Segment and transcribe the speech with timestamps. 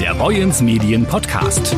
[0.00, 1.76] Der Boyens Medien Podcast.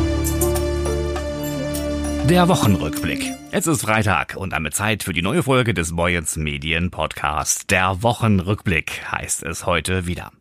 [2.29, 3.23] Der Wochenrückblick.
[3.51, 7.71] Es ist Freitag und damit Zeit für die neue Folge des Boyens Medien Podcast.
[7.71, 10.31] Der Wochenrückblick heißt es heute wieder.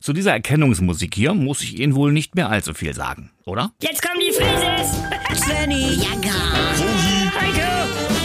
[0.00, 3.72] Zu dieser Erkennungsmusik hier muss ich Ihnen wohl nicht mehr allzu viel sagen, oder?
[3.82, 5.44] Jetzt kommen die Frises!
[5.44, 6.32] Svenny, Jagger,
[7.38, 8.15] Heiko!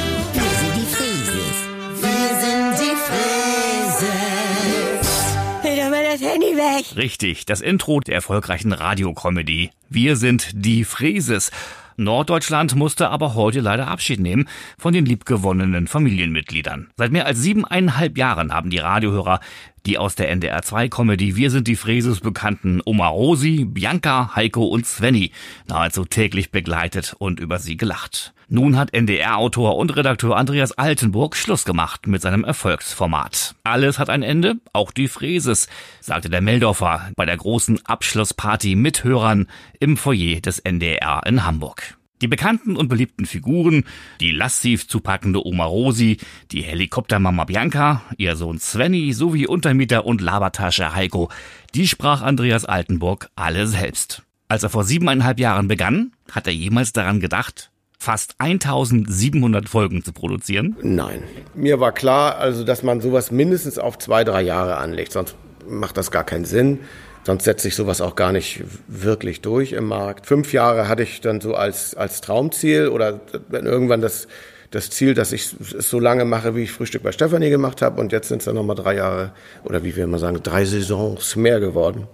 [6.55, 6.95] Weg!
[6.95, 9.71] Richtig, das Intro der erfolgreichen Radiocomedy.
[9.89, 11.51] Wir sind die Frieses.
[11.97, 14.47] Norddeutschland musste aber heute leider Abschied nehmen
[14.77, 16.89] von den liebgewonnenen Familienmitgliedern.
[16.97, 19.39] Seit mehr als siebeneinhalb Jahren haben die Radiohörer
[19.85, 25.31] die aus der NDR2-Comedy Wir sind die Fräses bekannten Oma Rosi, Bianca, Heiko und Svenny
[25.67, 28.33] nahezu täglich begleitet und über sie gelacht.
[28.47, 33.55] Nun hat NDR-Autor und Redakteur Andreas Altenburg Schluss gemacht mit seinem Erfolgsformat.
[33.63, 35.67] Alles hat ein Ende, auch die Fräses,
[36.01, 39.47] sagte der Meldorfer bei der großen Abschlussparty mit Hörern
[39.79, 41.97] im Foyer des NDR in Hamburg.
[42.21, 43.83] Die bekannten und beliebten Figuren,
[44.19, 46.17] die lassiv zupackende Oma Rosi,
[46.51, 51.29] die Helikoptermama Bianca, ihr Sohn Svenny sowie Untermieter und Labertasche Heiko,
[51.73, 54.21] die sprach Andreas Altenburg alle selbst.
[54.47, 60.11] Als er vor siebeneinhalb Jahren begann, hat er jemals daran gedacht, fast 1700 Folgen zu
[60.11, 60.75] produzieren?
[60.83, 61.23] Nein.
[61.55, 65.35] Mir war klar, also, dass man sowas mindestens auf zwei, drei Jahre anlegt, sonst
[65.67, 66.79] macht das gar keinen Sinn.
[67.23, 70.25] Sonst setzt sich sowas auch gar nicht wirklich durch im Markt.
[70.25, 73.19] Fünf Jahre hatte ich dann so als, als Traumziel oder
[73.49, 74.27] dann irgendwann das,
[74.71, 78.01] das Ziel, dass ich es so lange mache, wie ich Frühstück bei Stefanie gemacht habe.
[78.01, 79.33] Und jetzt sind es dann nochmal drei Jahre
[79.63, 82.07] oder wie wir immer sagen, drei Saisons mehr geworden.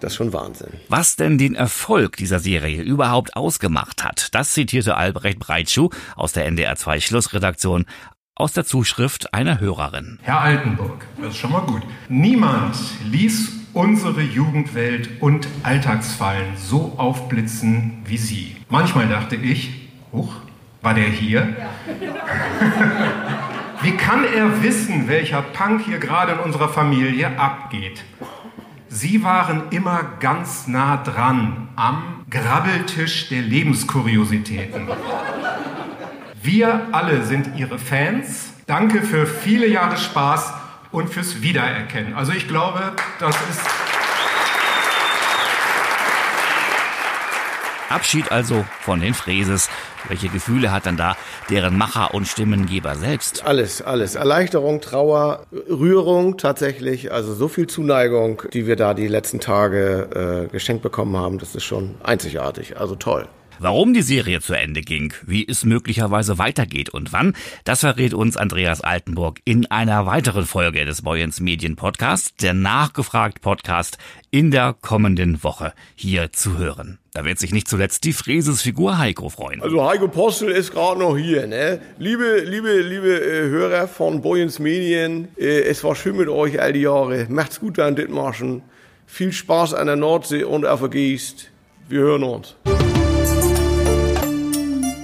[0.00, 0.68] Das ist schon Wahnsinn.
[0.90, 6.46] Was denn den Erfolg dieser Serie überhaupt ausgemacht hat, das zitierte Albrecht Breitschuh aus der
[6.50, 7.86] NDR2 Schlussredaktion
[8.36, 10.18] aus der Zuschrift einer Hörerin.
[10.22, 11.82] Herr Altenburg, das ist schon mal gut.
[12.08, 12.76] Niemand
[13.10, 18.56] ließ unsere Jugendwelt und Alltagsfallen so aufblitzen wie Sie.
[18.68, 20.34] Manchmal dachte ich, huch,
[20.82, 21.56] war der hier?
[23.82, 28.04] Wie kann er wissen, welcher Punk hier gerade in unserer Familie abgeht?
[28.88, 34.88] Sie waren immer ganz nah dran am Grabbeltisch der Lebenskuriositäten.
[36.46, 38.52] Wir alle sind Ihre Fans.
[38.68, 40.52] Danke für viele Jahre Spaß
[40.92, 42.14] und fürs Wiedererkennen.
[42.14, 43.60] Also ich glaube, das ist
[47.88, 49.68] Abschied also von den Fräses.
[50.06, 51.16] Welche Gefühle hat dann da
[51.50, 53.44] deren Macher und Stimmengeber selbst?
[53.44, 54.14] Alles, alles.
[54.14, 57.10] Erleichterung, Trauer, Rührung tatsächlich.
[57.10, 61.56] Also so viel Zuneigung, die wir da die letzten Tage äh, geschenkt bekommen haben, das
[61.56, 62.78] ist schon einzigartig.
[62.78, 63.26] Also toll.
[63.58, 67.34] Warum die Serie zu Ende ging, wie es möglicherweise weitergeht und wann,
[67.64, 73.40] das verrät uns Andreas Altenburg in einer weiteren Folge des Boyens Medien Podcasts, der Nachgefragt
[73.40, 73.96] Podcast
[74.30, 76.98] in der kommenden Woche hier zu hören.
[77.14, 79.62] Da wird sich nicht zuletzt die Fräses-Figur Heiko freuen.
[79.62, 81.80] Also Heiko Postel ist gerade noch hier, ne?
[81.96, 86.74] Liebe, liebe, liebe äh, Hörer von Boyens Medien, äh, es war schön mit euch all
[86.74, 87.26] die Jahre.
[87.30, 88.60] Macht's gut an Dithmarschen.
[89.06, 91.50] Viel Spaß an der Nordsee und auf der Geest.
[91.88, 92.54] Wir hören uns.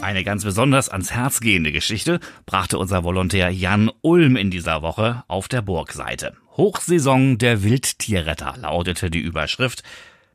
[0.02, 5.22] Eine ganz besonders ans Herz gehende Geschichte brachte unser Volontär Jan Ulm in dieser Woche
[5.28, 6.36] auf der Burgseite.
[6.56, 9.84] Hochsaison der Wildtierretter lautete die Überschrift.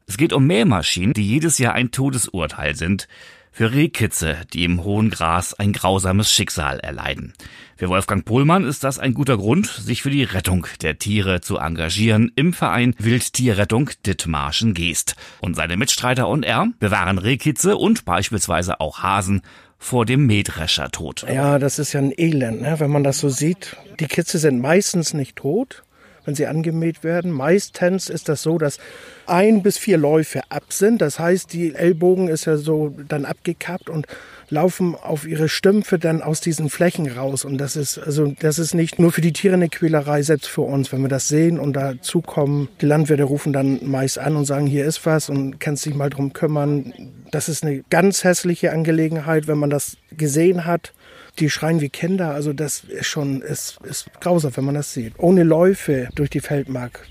[0.05, 3.09] Es geht um Mähmaschinen, die jedes Jahr ein Todesurteil sind.
[3.57, 7.33] Für Rehkitze, die im hohen Gras ein grausames Schicksal erleiden.
[7.75, 11.57] Für Wolfgang Pohlmann ist das ein guter Grund, sich für die Rettung der Tiere zu
[11.57, 15.15] engagieren im Verein Wildtierrettung Dithmarschen Geest.
[15.41, 19.41] Und seine Mitstreiter und er bewahren Rehkitze und beispielsweise auch Hasen
[19.79, 21.25] vor dem Mähdreschertod.
[21.27, 22.79] Ja, das ist ja ein Elend, ne?
[22.79, 23.75] wenn man das so sieht.
[23.99, 25.83] Die Kitze sind meistens nicht tot,
[26.27, 27.31] wenn sie angemäht werden.
[27.31, 28.79] Meistens ist das so, dass
[29.25, 31.01] ein bis vier Läufe ab sind.
[31.01, 34.07] Das heißt, die Ellbogen ist ja so dann abgekappt und
[34.49, 37.45] laufen auf ihre Stümpfe dann aus diesen Flächen raus.
[37.45, 40.61] Und das ist, also, das ist nicht nur für die Tiere eine Quälerei, selbst für
[40.61, 40.91] uns.
[40.91, 44.85] Wenn wir das sehen und dazukommen, die Landwirte rufen dann meist an und sagen, hier
[44.85, 46.93] ist was und kannst dich mal drum kümmern.
[47.31, 50.93] Das ist eine ganz hässliche Angelegenheit, wenn man das gesehen hat.
[51.39, 55.13] Die schreien wie Kinder, also das ist schon, ist, ist grausam, wenn man das sieht.
[55.17, 57.07] Ohne Läufe durch die Feldmark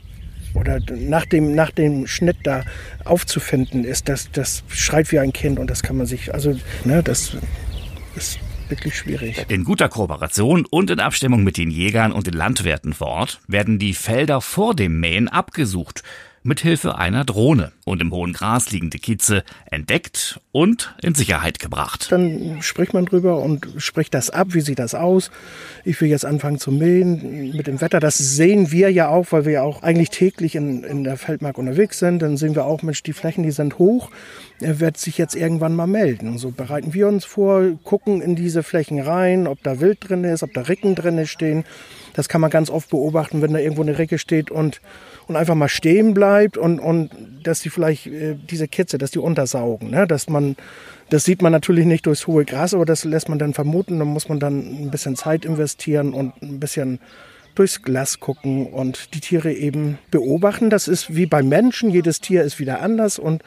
[0.55, 2.65] oder nach dem, nach dem Schnitt da
[3.05, 7.03] aufzufinden ist, das, das schreit wie ein Kind und das kann man sich, also, ne,
[7.03, 7.37] das
[8.17, 9.45] ist wirklich schwierig.
[9.49, 13.79] In guter Kooperation und in Abstimmung mit den Jägern und den Landwirten vor Ort werden
[13.79, 16.03] die Felder vor dem Mähen abgesucht.
[16.47, 22.09] Mithilfe einer Drohne und im hohen Gras liegende Kitze entdeckt und in Sicherheit gebracht.
[22.11, 25.31] Dann spricht man drüber und spricht das ab, wie sieht das aus.
[25.85, 28.01] Ich will jetzt anfangen zu mähen mit dem Wetter.
[28.01, 31.59] Das sehen wir ja auch, weil wir ja auch eigentlich täglich in, in der Feldmark
[31.59, 32.23] unterwegs sind.
[32.23, 34.11] Dann sehen wir auch, Mensch, die Flächen, die sind hoch.
[34.61, 36.39] Er wird sich jetzt irgendwann mal melden.
[36.39, 40.43] So bereiten wir uns vor, gucken in diese Flächen rein, ob da Wild drin ist,
[40.43, 41.65] ob da Ricken drin stehen.
[42.17, 44.81] Das kann man ganz oft beobachten, wenn da irgendwo eine Ricke steht und,
[45.29, 47.11] und einfach mal stehen bleibt und, und
[47.43, 49.91] dass die vielleicht äh, diese Kitze, dass die untersaugen.
[49.91, 50.07] Ne?
[50.07, 50.57] Dass man,
[51.11, 53.99] das sieht man natürlich nicht durchs hohe Gras, aber das lässt man dann vermuten.
[53.99, 57.01] Da muss man dann ein bisschen Zeit investieren und ein bisschen
[57.55, 60.71] durchs Glas gucken und die Tiere eben beobachten.
[60.71, 63.43] Das ist wie beim Menschen, jedes Tier ist wieder anders und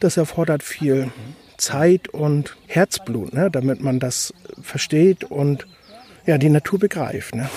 [0.00, 1.10] das erfordert viel
[1.58, 4.32] Zeit und Herzblut, ne, damit man das
[4.62, 5.66] versteht und
[6.24, 7.34] ja, die Natur begreift.
[7.34, 7.48] Ne.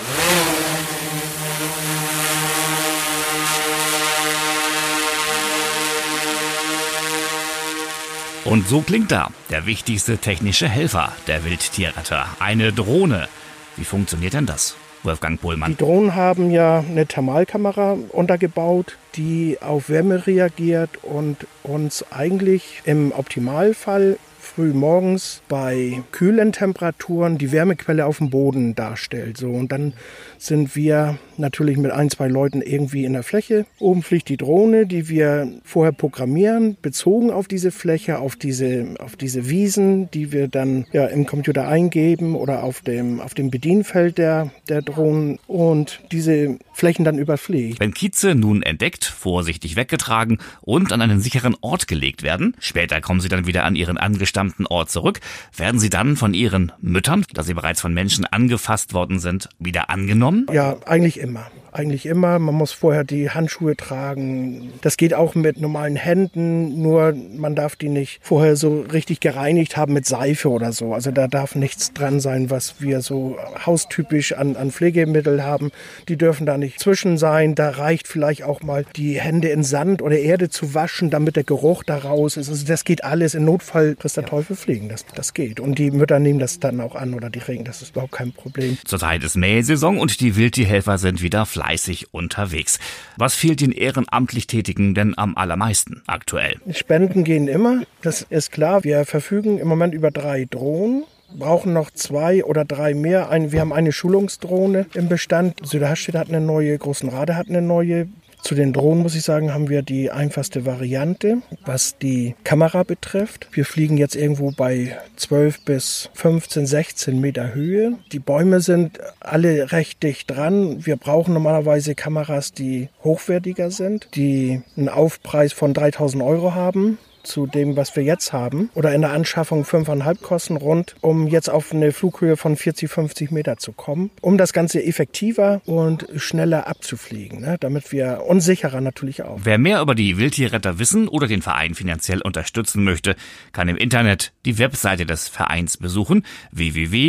[8.44, 13.28] Und so klingt da der wichtigste technische Helfer der Wildtierretter, eine Drohne.
[13.76, 14.76] Wie funktioniert denn das?
[15.04, 15.72] Wolfgang Pohlmann.
[15.72, 23.12] Die Drohnen haben ja eine Thermalkamera untergebaut, die auf Wärme reagiert und uns eigentlich im
[23.12, 24.18] Optimalfall
[24.54, 29.38] früh morgens bei kühlen Temperaturen die Wärmequelle auf dem Boden darstellt.
[29.38, 29.94] So, und dann
[30.36, 33.64] sind wir natürlich mit ein, zwei Leuten irgendwie in der Fläche.
[33.78, 39.16] Oben fliegt die Drohne, die wir vorher programmieren, bezogen auf diese Fläche, auf diese, auf
[39.16, 44.18] diese Wiesen, die wir dann ja, im Computer eingeben oder auf dem, auf dem Bedienfeld
[44.18, 47.80] der, der Drohnen und diese Flächen dann überfliegt.
[47.80, 53.20] Wenn Kieze nun entdeckt, vorsichtig weggetragen und an einen sicheren Ort gelegt werden, später kommen
[53.20, 55.20] sie dann wieder an ihren angestammten Ort zurück,
[55.56, 59.90] werden sie dann von ihren Müttern, da sie bereits von Menschen angefasst worden sind, wieder
[59.90, 60.46] angenommen?
[60.52, 62.38] Ja, eigentlich immer eigentlich immer.
[62.38, 64.72] Man muss vorher die Handschuhe tragen.
[64.82, 69.76] Das geht auch mit normalen Händen, nur man darf die nicht vorher so richtig gereinigt
[69.76, 70.92] haben mit Seife oder so.
[70.92, 75.70] Also da darf nichts dran sein, was wir so haustypisch an, an Pflegemittel haben.
[76.08, 77.54] Die dürfen da nicht zwischen sein.
[77.54, 81.44] Da reicht vielleicht auch mal die Hände in Sand oder Erde zu waschen, damit der
[81.44, 82.50] Geruch da raus ist.
[82.50, 83.34] Also das geht alles.
[83.34, 84.90] Im Notfall dass der Teufel fliegen.
[84.90, 85.58] Das, das geht.
[85.58, 87.64] Und die Mütter nehmen das dann auch an oder die Regen.
[87.64, 88.76] Das ist überhaupt kein Problem.
[88.84, 92.78] Zurzeit ist Mähsaison und die Wildtierhelfer sind wieder fleißig fleißig unterwegs.
[93.16, 96.56] Was fehlt den ehrenamtlich Tätigen denn am allermeisten aktuell?
[96.72, 98.84] Spenden gehen immer, das ist klar.
[98.84, 101.04] Wir verfügen im Moment über drei Drohnen
[101.38, 103.30] brauchen noch zwei oder drei mehr.
[103.30, 105.66] wir haben eine Schulungsdrohne im Bestand.
[105.66, 108.08] Süderstedt hat eine neue, Großenrade hat eine neue.
[108.42, 113.46] Zu den Drohnen muss ich sagen, haben wir die einfachste Variante, was die Kamera betrifft.
[113.52, 117.98] Wir fliegen jetzt irgendwo bei 12 bis 15, 16 Meter Höhe.
[118.10, 120.84] Die Bäume sind alle recht dicht dran.
[120.84, 127.46] Wir brauchen normalerweise Kameras, die hochwertiger sind, die einen Aufpreis von 3000 Euro haben zu
[127.46, 131.72] dem, was wir jetzt haben, oder in der Anschaffung 5,5 kosten rund, um jetzt auf
[131.72, 137.40] eine Flughöhe von 40, 50 Meter zu kommen, um das Ganze effektiver und schneller abzufliegen,
[137.40, 137.56] ne?
[137.60, 139.38] damit wir unsicherer natürlich auch.
[139.42, 143.16] Wer mehr über die Wildtierretter wissen oder den Verein finanziell unterstützen möchte,
[143.52, 147.08] kann im Internet die Webseite des Vereins besuchen www.wtr-ditm.de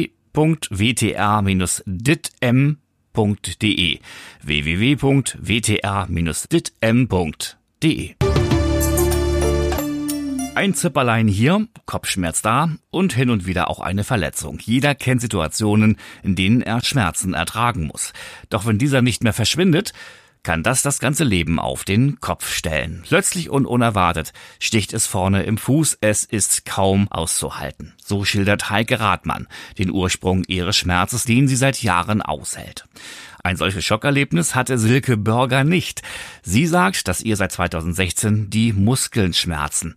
[4.41, 5.63] www.wtr-ditm.de
[10.55, 14.59] ein Zipperlein hier, Kopfschmerz da und hin und wieder auch eine Verletzung.
[14.59, 18.13] Jeder kennt Situationen, in denen er Schmerzen ertragen muss.
[18.49, 19.93] Doch wenn dieser nicht mehr verschwindet,
[20.43, 23.03] kann das das ganze Leben auf den Kopf stellen.
[23.07, 27.93] Plötzlich und unerwartet sticht es vorne im Fuß, es ist kaum auszuhalten.
[28.03, 29.47] So schildert Heike Rathmann
[29.79, 32.85] den Ursprung ihres Schmerzes, den sie seit Jahren aushält.
[33.41, 36.01] Ein solches Schockerlebnis hatte Silke Börger nicht.
[36.43, 39.95] Sie sagt, dass ihr seit 2016 die Muskeln schmerzen.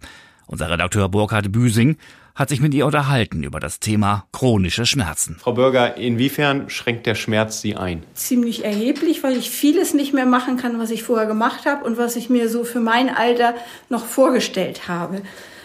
[0.48, 1.96] Unser Redakteur Burkhard Büsing
[2.36, 5.36] hat sich mit ihr unterhalten über das Thema chronische Schmerzen.
[5.40, 8.04] Frau Bürger, inwiefern schränkt der Schmerz Sie ein?
[8.14, 11.98] Ziemlich erheblich, weil ich vieles nicht mehr machen kann, was ich vorher gemacht habe und
[11.98, 13.54] was ich mir so für mein Alter
[13.88, 15.22] noch vorgestellt habe.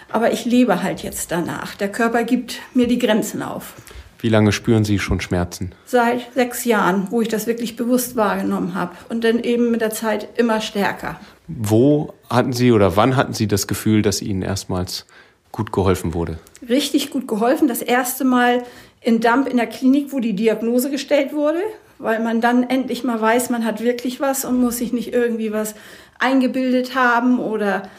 [0.09, 1.75] Aber ich lebe halt jetzt danach.
[1.75, 3.73] Der Körper gibt mir die Grenzen auf.
[4.21, 5.71] Wie lange spüren Sie schon Schmerzen?
[5.85, 8.95] Seit sechs Jahren, wo ich das wirklich bewusst wahrgenommen habe.
[9.09, 11.19] Und dann eben mit der Zeit immer stärker.
[11.47, 15.07] Wo hatten Sie oder wann hatten Sie das Gefühl, dass Ihnen erstmals
[15.51, 16.37] gut geholfen wurde?
[16.69, 17.67] Richtig gut geholfen.
[17.67, 18.63] Das erste Mal
[19.01, 21.59] in Damp in der Klinik, wo die Diagnose gestellt wurde,
[21.97, 25.51] weil man dann endlich mal weiß, man hat wirklich was und muss sich nicht irgendwie
[25.51, 25.73] was
[26.19, 27.89] eingebildet haben oder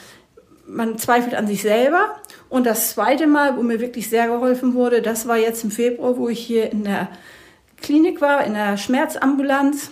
[0.73, 2.17] man zweifelt an sich selber.
[2.49, 6.17] Und das zweite Mal, wo mir wirklich sehr geholfen wurde, das war jetzt im Februar,
[6.17, 7.09] wo ich hier in der
[7.81, 9.91] Klinik war, in der Schmerzambulanz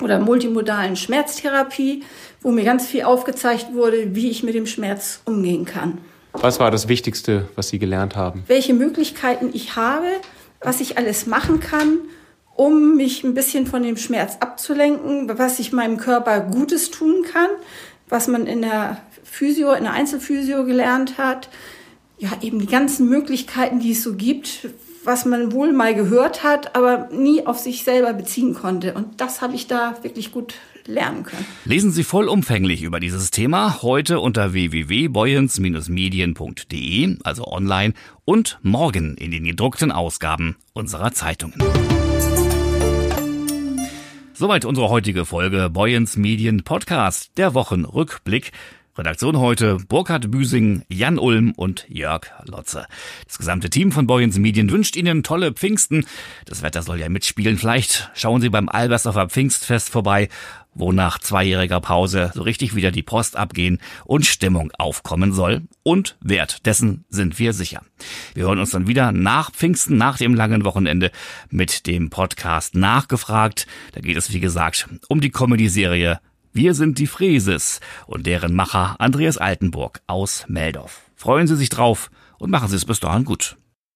[0.00, 2.04] oder multimodalen Schmerztherapie,
[2.40, 5.98] wo mir ganz viel aufgezeigt wurde, wie ich mit dem Schmerz umgehen kann.
[6.32, 8.44] Was war das Wichtigste, was Sie gelernt haben?
[8.46, 10.06] Welche Möglichkeiten ich habe,
[10.60, 11.98] was ich alles machen kann,
[12.54, 17.50] um mich ein bisschen von dem Schmerz abzulenken, was ich meinem Körper Gutes tun kann,
[18.08, 18.98] was man in der
[19.30, 21.48] Physio, in der Einzelphysio gelernt hat.
[22.18, 24.68] Ja, eben die ganzen Möglichkeiten, die es so gibt,
[25.04, 28.94] was man wohl mal gehört hat, aber nie auf sich selber beziehen konnte.
[28.94, 30.54] Und das habe ich da wirklich gut
[30.88, 31.46] lernen können.
[31.64, 37.94] Lesen Sie vollumfänglich über dieses Thema heute unter www.boyens-medien.de, also online,
[38.24, 41.62] und morgen in den gedruckten Ausgaben unserer Zeitungen.
[44.32, 48.52] Soweit unsere heutige Folge Boyens Medien Podcast, der Wochenrückblick.
[48.98, 52.84] Redaktion heute Burkhard Büsing, Jan Ulm und Jörg Lotze.
[53.28, 56.04] Das gesamte Team von Boyens Medien wünscht Ihnen tolle Pfingsten.
[56.46, 57.58] Das Wetter soll ja mitspielen.
[57.58, 60.28] Vielleicht schauen Sie beim Albersdorfer Pfingstfest vorbei,
[60.74, 65.62] wo nach zweijähriger Pause so richtig wieder die Post abgehen und Stimmung aufkommen soll.
[65.84, 67.82] Und Wert dessen sind wir sicher.
[68.34, 71.12] Wir hören uns dann wieder nach Pfingsten, nach dem langen Wochenende
[71.50, 73.68] mit dem Podcast Nachgefragt.
[73.92, 76.18] Da geht es, wie gesagt, um die Comedy-Serie
[76.58, 81.02] wir sind die Fräses und deren Macher Andreas Altenburg aus Meldorf.
[81.14, 83.56] Freuen Sie sich drauf und machen Sie es bis dahin gut.